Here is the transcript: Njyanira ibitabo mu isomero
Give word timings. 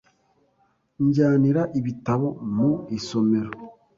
Njyanira 1.05 1.61
ibitabo 1.79 2.27
mu 2.55 2.71
isomero 2.97 3.51